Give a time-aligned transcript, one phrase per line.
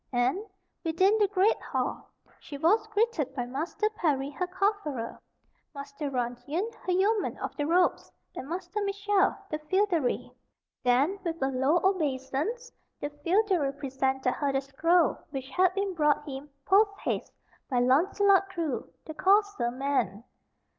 [0.11, 0.43] And,
[0.83, 2.09] within the great hall,
[2.39, 5.19] she was greeted by Master Parry, her cofferer,
[5.75, 10.31] Master Runyon, her yeoman of the robes, and Master Mitchell, the feodary.
[10.81, 16.27] Then, with a low obeisance, the feodary presented her the scroll which had been brought
[16.27, 17.31] him, post haste,
[17.69, 20.23] by Launcelot Crue, the courser man.